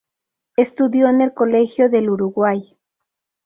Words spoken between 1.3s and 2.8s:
Colegio del Uruguay.